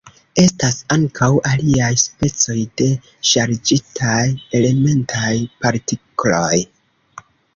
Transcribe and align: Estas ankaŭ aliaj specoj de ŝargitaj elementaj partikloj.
Estas 0.43 0.77
ankaŭ 0.93 1.27
aliaj 1.49 1.89
specoj 2.03 2.55
de 2.81 2.87
ŝargitaj 3.33 4.25
elementaj 4.61 5.31
partikloj. 5.67 6.59